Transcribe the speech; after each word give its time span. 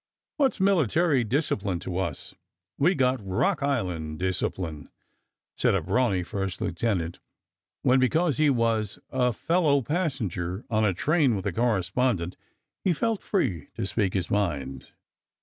"What's 0.37 0.59
military 0.59 1.23
discipline 1.23 1.77
to 1.81 1.99
us? 1.99 2.33
We 2.79 2.95
got 2.95 3.23
Rock 3.23 3.61
Island 3.61 4.17
discipline," 4.17 4.89
said 5.55 5.75
a 5.75 5.81
brawny 5.83 6.23
first 6.23 6.59
lieutenant, 6.59 7.19
when, 7.83 7.99
because 7.99 8.37
he 8.37 8.49
was 8.49 8.97
a 9.11 9.31
fellow 9.31 9.83
passenger 9.83 10.65
on 10.71 10.83
a 10.83 10.95
train 10.95 11.35
with 11.35 11.45
a 11.45 11.53
correspondent, 11.53 12.35
he 12.83 12.93
felt 12.93 13.21
free 13.21 13.67
to 13.75 13.85
speak 13.85 14.15
his 14.15 14.31
mind. 14.31 14.87